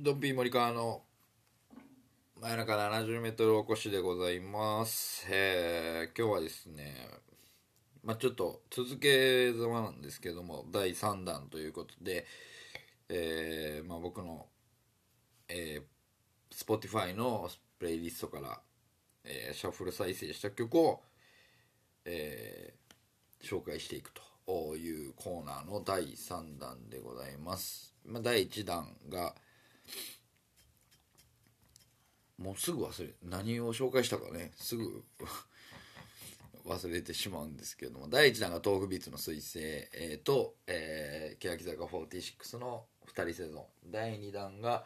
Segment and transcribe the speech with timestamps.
[0.00, 1.02] ドンピー森川の
[2.40, 5.26] 真夜中70メートルおこしでございます。
[5.28, 6.94] えー今日はですね、
[8.04, 12.26] まあちょっと続けざまなんですけども、第3弾ということで、
[13.08, 14.46] えーまあ僕の、
[15.48, 18.60] えー、Spotify のプレイリストから、
[19.24, 21.02] えーシャッフル再生した曲を、
[22.04, 24.12] えー紹介していく
[24.46, 27.96] というコーナーの第3弾でございます。
[28.04, 29.34] まあ、第1弾が、
[32.38, 35.04] もうすぐ忘れ何を紹介したかねすぐ
[36.64, 44.84] 忘れてしまうんですけども第1弾が豆腐ビーツの彗星、えーと、えー、欅坂46の2人セゾン第2弾が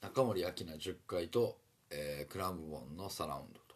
[0.00, 1.58] 中森明菜10回と、
[1.90, 3.74] えークラムボンのサラウンドと。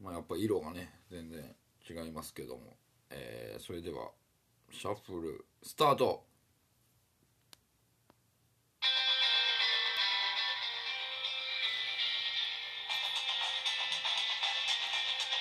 [0.00, 1.54] まあやっぱ色がね全然
[1.88, 2.76] 違いますけども、
[3.10, 4.10] えーそれでは
[4.72, 6.24] シャッフルスタート。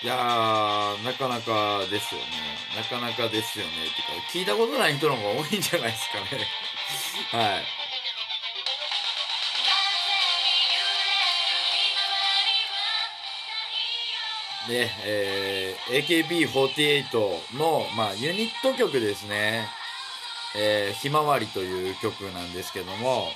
[0.04, 2.28] いやー、なかなかですよね。
[2.76, 3.72] なかなかですよね。
[3.86, 6.46] ってか、聞いたことない人の方が多いんじゃないですかね。
[7.32, 7.64] はい。
[14.68, 19.70] で、えー、AKB48 の、まあ、ユニット曲ですね。
[20.56, 23.32] えー、ひまわりという曲なんですけども、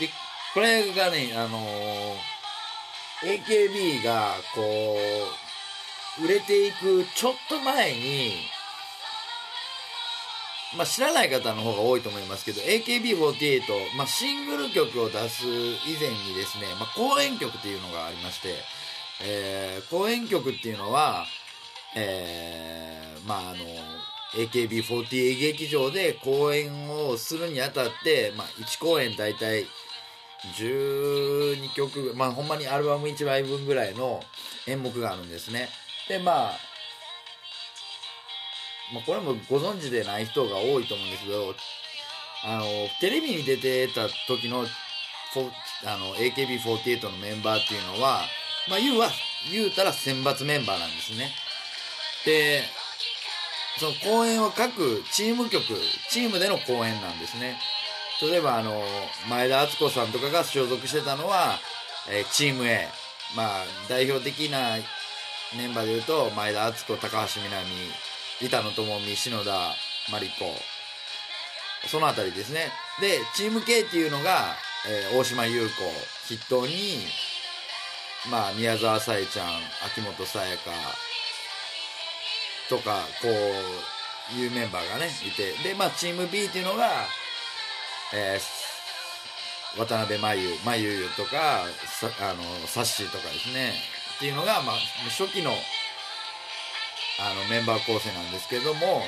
[0.00, 0.10] で、
[0.52, 2.35] これがね、あのー
[3.22, 4.96] AKB がこ
[6.20, 8.32] う売れていくちょっと前に
[10.76, 18.54] まあ知らない方の方が多いと思いますけど AKB48、まあ、シングル曲を出す以前にですね、まあ、公演曲っていうのがありまして、
[19.24, 21.24] えー公演曲っていうのは、
[21.96, 23.56] えーまああの
[24.34, 29.66] AKB48 劇場で公演をするにあたって、まあ、1公演大体
[30.54, 34.22] 12曲まあほんまにアルバム1枚分ぐらいの
[34.66, 35.68] 演目があるんですね。
[36.08, 36.58] でまあ
[38.92, 41.54] まあこれもご存知でない人が多いと思うんですけど
[42.44, 42.64] あの
[43.00, 44.66] テレビに出てた時の
[45.84, 48.22] あの AKB48 のメンバーっていうのは
[48.68, 49.10] まあ言うは
[49.52, 51.30] 言うたら選抜メンバーなんですね。
[52.24, 52.62] で
[53.78, 55.62] その公演は各チーム曲
[56.08, 57.58] チームでの公演なんですね。
[58.22, 58.82] 例えばあの
[59.28, 61.58] 前田敦子さんとかが所属してたのは、
[62.10, 62.88] えーチーム A
[63.36, 64.76] まあ代表的な
[65.56, 69.74] メンバーでいうと前田敦子高橋みなみ板野友美篠田
[70.10, 70.32] 真理子。
[71.88, 72.70] そのあたりですね。
[73.00, 74.56] でチーム K っていうのが、
[74.88, 75.74] えー大島優子
[76.28, 76.98] 筆頭に
[78.30, 79.46] まあ宮沢さえちゃん
[79.84, 80.70] 秋元さやか
[82.68, 85.52] とかこういうメンバーがねいて。
[85.62, 86.88] でまあチーム B っていうのが
[88.14, 88.76] えー
[89.76, 91.64] 渡辺真由真由とか
[92.00, 93.72] さあのサッシーとかですね。
[94.16, 94.76] っていうのが、まあ、
[95.10, 99.02] 初期のあのメンバー構成なんですけども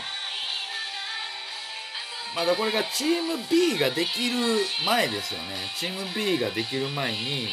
[2.35, 4.37] まだこれがチーム B ができる
[4.85, 5.47] 前ですよね。
[5.77, 7.49] チーム B ができる前に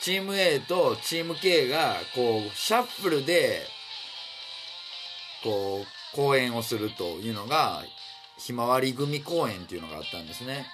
[0.00, 3.66] チーム A とチーム K がこうシャッフルで
[5.44, 7.82] こう公演をするというのが
[8.38, 10.66] ひまわり組公演っていうのがあったんですね。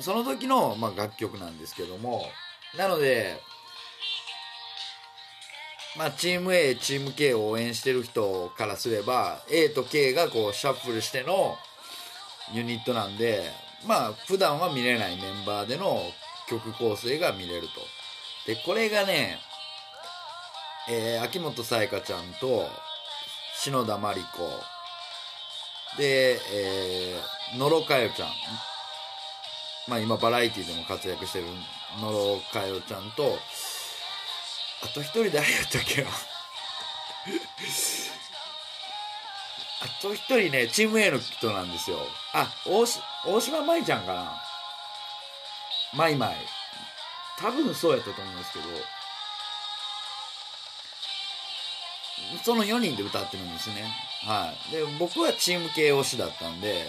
[0.00, 2.24] その時の、まあ、楽曲なんですけども。
[2.76, 3.40] なので
[5.96, 11.56] まあチーム A チーム K を応援してる人からすれば A と K がこうシャッフルしての
[12.52, 13.50] ユニットなんで
[13.86, 16.02] まあ普段は見れないメンバーでの
[16.48, 17.80] 曲構成が見れると。
[18.46, 19.38] でこれがね、
[20.88, 22.66] えー秋元才加ちゃんと
[23.56, 24.48] 篠田麻里子
[25.96, 28.28] で、えー、野呂佳代ちゃん。
[29.88, 31.46] まあ今バラエティでも活躍してる
[32.00, 33.38] 野呂佳代ちゃんと
[34.82, 36.10] あと一人誰やったっけな。
[39.80, 41.98] あと一人ねチーム A の人なんですよ。
[42.32, 44.42] あ大し大島舞ちゃんかな。
[45.94, 46.36] マイマイ
[47.38, 48.64] 多分そうやったと思うんですけど。
[52.44, 54.07] その4人で歌ってるんですね。
[54.24, 54.72] はい。
[54.72, 56.86] で、僕はチーム系推しだったんで、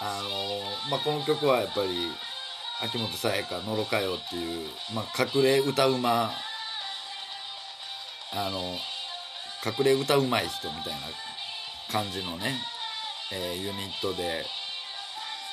[0.00, 2.10] あのまあ、この曲はやっぱり、
[2.82, 6.32] 秋元さやか、のろかよっていう、まあ、隠れ歌うま、
[8.32, 8.78] あの、
[9.66, 11.00] 隠れ歌うまい人みたいな
[11.92, 12.54] 感じのね、
[13.32, 14.46] えーユニットで、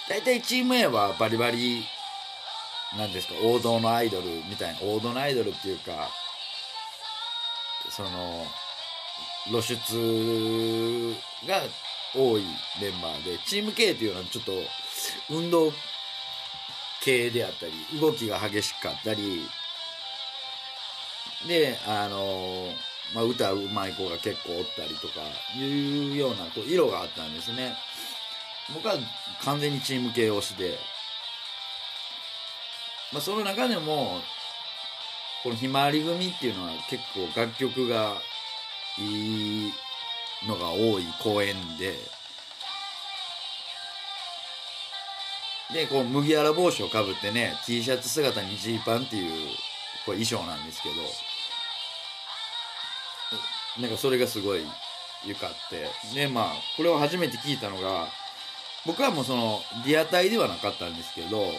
[0.08, 1.86] 大体チーム A はバリバリ、
[2.96, 6.10] なんですか、王道のアイドルみたいな、王道のアイドルっていうか、
[7.90, 8.48] その、
[9.50, 11.16] 露出
[11.48, 11.62] が
[12.16, 12.44] 多い
[12.82, 14.52] メンバーで、チーム K っていうのはちょっと
[15.30, 15.72] 運動
[17.04, 19.48] 系であったり、動きが激しかったり、
[21.48, 22.74] で、あの、
[23.14, 25.22] まあ、歌うまい子が結構おったりとか
[25.58, 27.76] いうようなこう色があったんですね。
[28.74, 28.96] 僕は
[29.44, 30.78] 完全にチーム系推しで、
[33.14, 34.20] まあ、その中でも、
[35.44, 38.18] このひまわり組っていうのは結構楽曲が
[39.00, 39.72] い
[40.48, 41.96] のが多い公演で、
[45.74, 49.32] で、こう麦わら帽子をかぶってね、T シャツ姿にジーパンっていう
[50.06, 50.96] これ衣装なんですけど、
[53.82, 54.66] なんかそれがすごい
[55.26, 58.08] 良かって、で、まあ、これを初めて聞いたのが、
[58.86, 61.52] 僕はもうその、リアタイではなかったんですけど、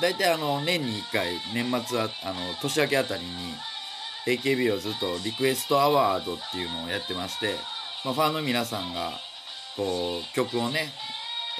[0.00, 3.54] 大体あの、年に1回、年末あ、あの、年明けあたりに、
[4.26, 7.56] AKB をずっとリクエストアワードっていうのをやってまして、
[8.04, 9.12] まあ、ファンの皆さんが、
[9.76, 10.92] こう、曲をね、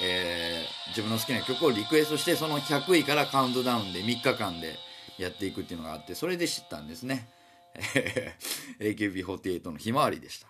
[0.01, 4.77] えー自分の好きな曲をリクエストして、その100位からカウントダウンで3日間で
[5.17, 7.27] やっていくっていうのがあって、それで知ったんですね。
[8.79, 10.47] AKB48 のひまわりでした。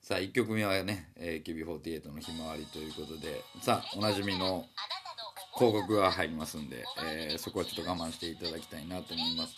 [0.00, 4.64] さあ、1曲目はね、AKB48 のひまわりということで、さあ、おなじみの
[5.56, 9.54] 広告が入りますんで、えーそこはちょっと我慢していただきたいなと思います。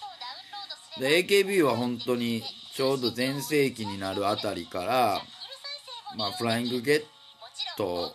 [0.98, 2.42] で、AKB は本当に
[2.74, 5.22] ちょうど全盛期になるあたりから、
[6.16, 7.04] まあ、フライングゲッ
[7.76, 8.14] ト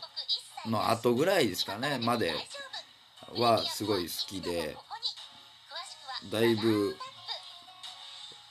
[0.66, 2.34] の後ぐらいですかね、まで
[3.38, 4.76] はすごい好きで、
[6.32, 6.96] だいぶ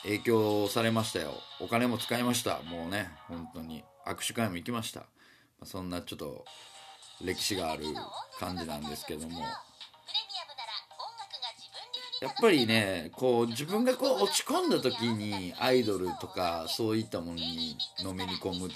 [0.02, 1.34] 影響されましたよ。
[1.60, 2.60] お金も使いました。
[2.62, 3.84] もうね、本当に。
[4.04, 5.04] 握手会も行きました。
[5.64, 6.44] そんなちょっと
[7.24, 7.84] 歴史がある
[8.38, 9.44] 感じなんですけども。
[12.22, 18.70] やっぱりね、こう自分がこう落ち込んだ時にアイドルとかそういったものにのめり込むっ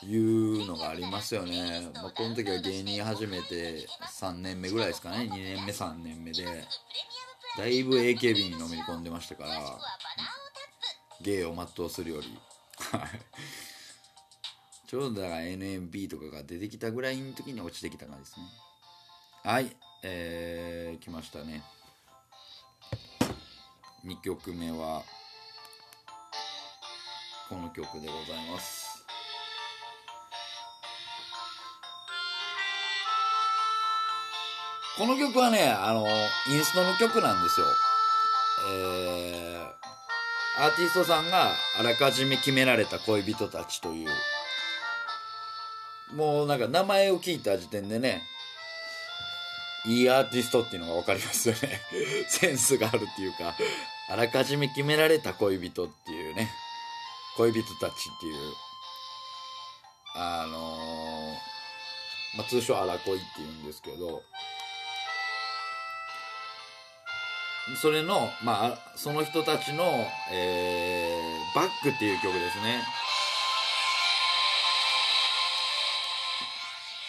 [0.00, 1.88] ていうのがありますよね。
[1.94, 3.86] まあ、この時は芸人始めて
[4.20, 5.30] 3年目ぐらいですかね。
[5.30, 6.44] 2年目3年目で。
[7.56, 9.78] だいぶ AKB にのめり込んでましたから、
[11.20, 12.38] 芸を全うするより。
[14.88, 18.46] ちょうどだから NMB とかが出てきたぐらいの時に落ちてきた感じですね。
[19.44, 21.62] はい、えー、来ましたね。
[24.04, 25.02] 2曲目は、
[27.48, 29.04] この曲でございます。
[34.98, 36.08] この曲はね、あの、
[36.48, 37.66] インストの曲なんですよ。
[38.72, 44.08] えー、アーティストさんがあらかじめ決められた恋人たちという、
[46.16, 48.24] もうなんか名前を聞いた時点でね、
[49.86, 51.80] いいアーティストっていうのがわかりますよね。
[52.28, 53.54] センスがあるっていうか、
[54.08, 56.50] あらかじめ決められた恋人っていうね、
[57.36, 58.54] 恋人たちっていう、
[60.14, 61.52] あのー
[62.36, 64.22] まあ、通称あら恋って言うんですけど、
[67.80, 69.84] それの、まあ、その人たちの、
[70.32, 72.82] えー、バックっていう曲ですね。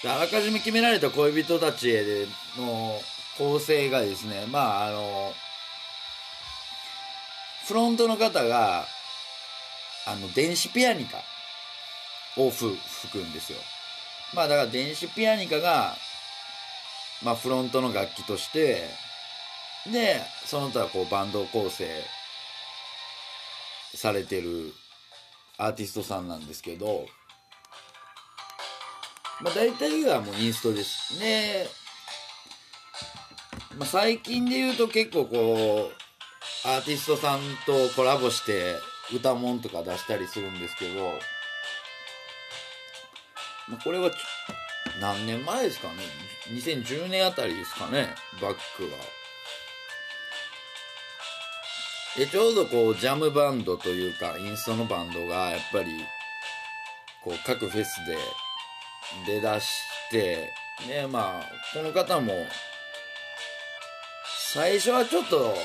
[0.06, 3.02] あらかじめ決められた恋人たちへの
[3.38, 5.34] 構成がですね、まあ、あの、
[7.66, 8.86] フロントの方が、
[10.06, 11.18] あの、電子ピアニカ
[12.36, 12.78] を吹
[13.12, 13.60] くんですよ。
[14.36, 15.96] まあ、だから電子ピアニカが、
[17.24, 18.90] まあ、フロントの楽器として、
[19.90, 21.88] で、その他こうバンド構成
[23.96, 24.74] されてる
[25.58, 27.06] アーティストさんなんですけど、
[29.44, 31.68] まあ大体がもうインストですね。
[33.78, 38.76] まあ最近で言うと結構こう、アーティストさんとコラボして
[39.14, 41.04] 歌もんとか出したりするんですけど、
[43.68, 44.12] まあこれは
[45.02, 45.96] 何年前ですかね
[46.50, 48.08] ?2010 年あたりですかね
[48.42, 48.90] バックは。
[52.16, 55.92] で、ちょうどこう、ジャムバンドというか、インストのバンドが、やっぱり、
[57.24, 58.16] こう、各フェスで
[59.26, 59.68] 出だし
[60.10, 60.52] て、
[60.88, 62.34] ね、まあ、この方も、
[64.54, 65.56] 最初はちょっと、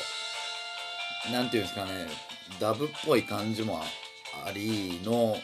[1.33, 2.07] なんていうんですかね、
[2.61, 3.83] ダブっぽい感じも
[4.47, 5.37] ありの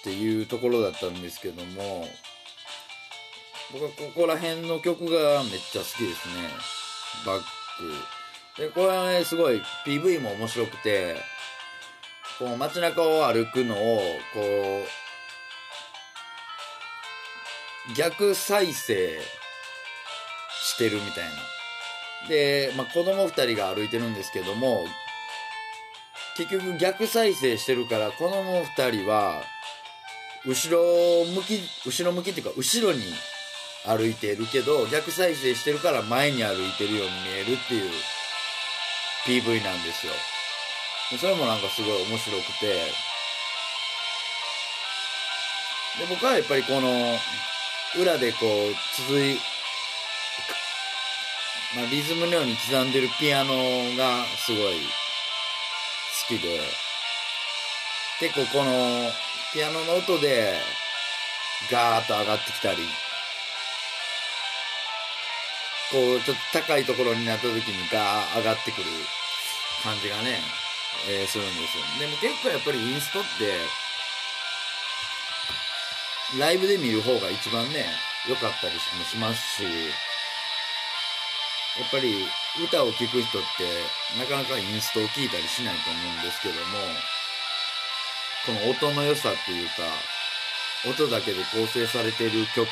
[0.00, 2.06] っていうところだったんですけども
[3.72, 6.48] 僕はここら辺の曲がめっちゃ好きですね。
[7.26, 7.40] バッ
[8.56, 8.62] ク。
[8.62, 11.16] でこれはねすごい PV も面白くて
[12.38, 13.98] こう街中を歩くのを
[14.32, 15.05] こう
[17.94, 19.18] 逆再生
[20.64, 21.30] してるみたいな。
[22.28, 24.84] で、まあ、子供2人が歩いてるんですけども
[26.36, 29.42] 結局逆再生してるから子供2人は
[30.44, 33.02] 後ろ向き後ろ向きっていうか後ろに
[33.84, 37.90] 歩いてるけど逆再生してるから前に歩いてるように見えるっていう
[39.26, 40.12] PV なんですよ。
[41.18, 42.66] それもなんかすごい面白くて。
[45.98, 47.16] で僕はやっぱりこの
[47.94, 48.74] 裏でこう
[49.08, 49.38] 続い
[51.76, 53.52] まあ、リズムのように刻んでるピアノ
[53.96, 56.60] がすごい好きで。
[58.18, 59.10] 結構この
[59.52, 60.54] ピアノの音で
[61.70, 62.78] ガーッと上がってきたり。
[65.92, 68.86] こうちょっと高いところになった時にガー上がってくる
[69.84, 70.40] 感じがね、
[71.08, 71.84] えーするんですよ。
[72.00, 73.28] でも結構やっぱりインストって
[76.34, 77.86] ライブで見る方が一番ね
[78.28, 79.68] 良かったりもしますしや
[81.86, 82.26] っぱり
[82.64, 86.82] 歌を聴く人ってなかなかインストを聴いたりしないと思うんですけども
[88.46, 89.86] この音の良さっていうか
[90.88, 92.66] 音だけで構成されてる曲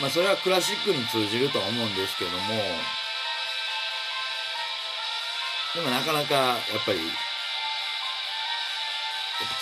[0.00, 2.38] まあそれはクラシックに通じるとは思うんですけども
[5.74, 6.98] でもなかなかやっぱり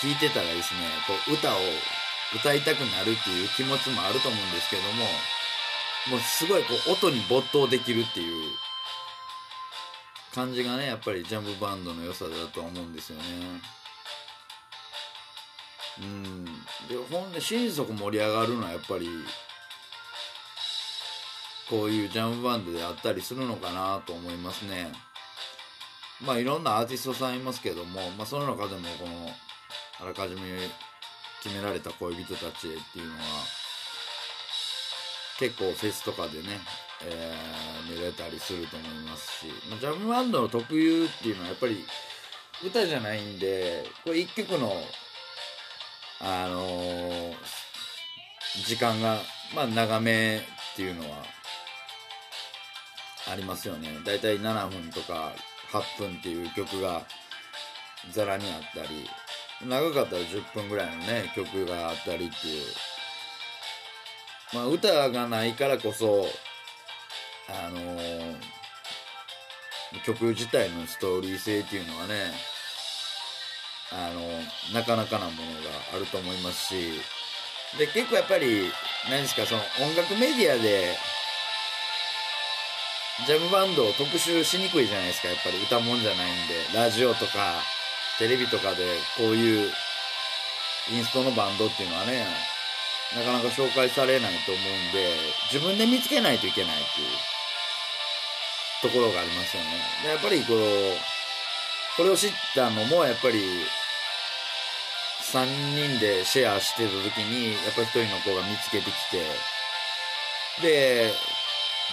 [0.01, 0.81] 聴いてたらですね。
[1.07, 1.59] こう歌を
[2.35, 5.05] 歌いたくなるっていう気持ちもあると思うんですけども
[6.09, 8.51] もうすごいこう音に没頭できるっていう
[10.33, 13.23] 感じがねやっぱりジャムバンドの良さだと思うんですよね。
[16.01, 16.45] うん。
[16.45, 16.51] で
[17.09, 19.09] ほんで心底盛り上がるのはやっぱり
[21.69, 24.91] こういうジャムバンドであったりするのかなと思いますね。
[26.21, 29.31] まあいろんなアーティストさんいますけども、まあ、その中でもこの
[30.01, 30.41] あらかじめ
[31.43, 33.19] 決められた恋人たちへっていうのは
[35.39, 36.59] 結構フェスとかでね、
[37.05, 41.83] えー見れたりすると思いますし、まあ、ジャムバンドの特有っていうのはやっぱり
[42.63, 44.71] 歌じゃないんでこれ一曲の
[46.21, 47.33] あのー
[48.65, 49.19] 時間が
[49.55, 50.41] まあ長めっ
[50.75, 51.23] ていうのは
[53.31, 53.89] ありますよね。
[54.03, 55.33] だいたい7分とか
[55.71, 57.03] 8分っていう曲が
[58.11, 59.07] ざらにあったり
[59.65, 62.63] 長かったら10分ぐらいのね曲があったりっていう。
[64.53, 66.25] まあ歌がないからこそ
[67.49, 68.35] あのー
[70.05, 72.13] 曲自体のストーリー性っていうのはね
[73.91, 74.21] あの
[74.79, 77.01] なかなかなものがあると思いますし。
[77.77, 78.71] で結構やっぱり
[79.11, 80.95] 何ですかその音楽メディアで
[83.27, 85.61] ジャムバンドを特集しにくいじゃないですかやっぱり。
[85.61, 86.55] 歌もんじゃないんで。
[86.73, 87.61] ラジオとか
[88.19, 88.85] テレビとかで
[89.17, 89.71] こういう
[90.91, 92.25] インストのバンドっていうのはね
[93.15, 95.15] なかなか紹介されないと思うんで
[95.51, 97.07] 自分で見つけないといけないっていう
[98.81, 99.69] ところがありますよね。
[100.03, 100.57] でやっぱりこう
[101.97, 103.41] これを知ったのもやっぱり
[105.33, 105.45] 3
[105.75, 109.25] 人でシェアしてた時にやっぱり1人の子が見つけてきて
[110.61, 111.13] で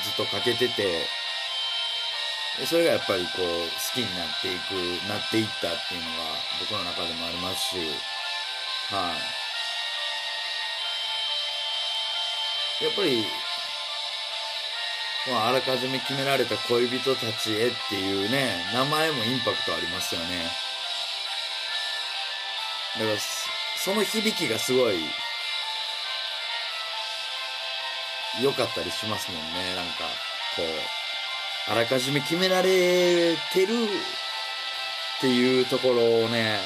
[0.05, 1.07] ずっとかけてて
[2.65, 4.73] それがやっぱりこう好きになっていく
[5.09, 6.25] なっていったっていうのが
[6.59, 7.77] 僕の中でもありますし
[8.89, 9.13] は
[12.81, 12.85] い。
[12.85, 13.25] やっぱり
[15.29, 20.27] まあ、あらかじめ決められた恋人たちへっていうね名前もインパクトありますよね。
[22.99, 23.19] だから
[23.77, 25.01] その響きがすごい
[28.41, 29.75] 良かったりしますもんね。
[29.75, 30.05] なんか
[30.55, 30.67] こう
[31.69, 36.59] あらかじめ決められてるっていうところをね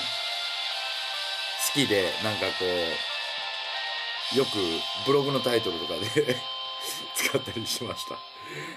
[1.72, 2.64] 好きでなんかこ
[4.34, 4.50] うよく
[5.06, 6.36] ブログのタイトルとかで
[7.16, 8.04] 使ったりしまし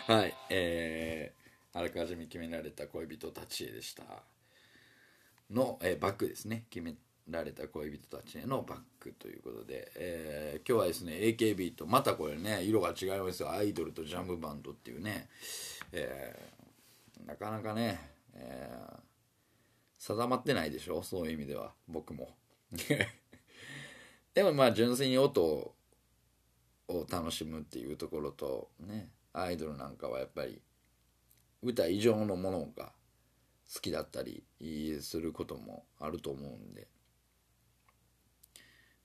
[0.07, 0.13] た。
[0.13, 4.03] はいえー、あらかじめ決められた恋人たちへでした。
[5.49, 6.65] の、えーバックですね。
[6.69, 6.95] 決め
[7.29, 13.51] られた恋人たちへのバックということで、えー今日はですね AKB とまたこれね色が違いますよ。
[13.51, 15.29] アイドルとジャムバンドっていうね、
[15.91, 17.99] えーなかなかね、
[18.33, 18.99] えー
[19.99, 21.01] 定まってないでしょ？
[21.01, 22.35] そういう意味では僕も。
[24.33, 25.75] でもまあ純粋に音を
[26.89, 30.61] を楽しむっていうところとねアイドルなんかはやっぱり
[31.61, 32.91] 歌以上のものが
[33.73, 34.43] 好きだったり
[35.01, 36.89] することもあると思うんで、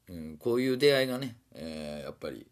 [0.08, 2.46] うん、こういう出会いがね、えーやっぱり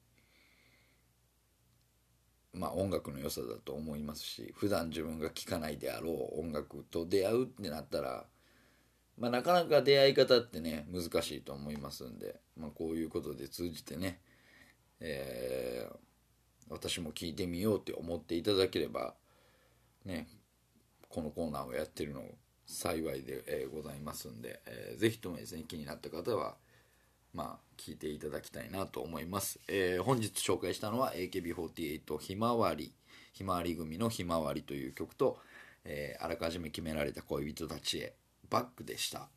[2.53, 8.25] まあ音楽の良さだと思いますし普段自分が聴かないであろう音楽と出会うってなったら、
[9.19, 14.21] まあ、なかなか出会い方ってね難しいと思いますんで、まあ、こういうことで通じてね、
[15.01, 15.97] えー
[16.69, 19.15] 私も聞いてみようって思っていただければ
[20.05, 20.27] ね
[21.09, 22.23] このコーナーをやってるの
[22.67, 26.57] 幸いで、ございますんで、えーぜひともですね気になった方は
[27.37, 32.95] まあ聞いていただきたいなと思います、えー本日紹介したのは AKB48 ひまわり。
[33.35, 35.39] ひまわり組のひまわりという曲と、
[35.85, 38.15] えーあらかじめ決められた恋人たちへ
[38.49, 39.29] バックでした。